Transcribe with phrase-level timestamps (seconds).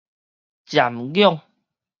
[0.65, 1.43] 瞻仰